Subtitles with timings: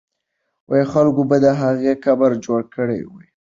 [0.91, 3.27] خلکو به د هغې قبر جوړ کړی وي.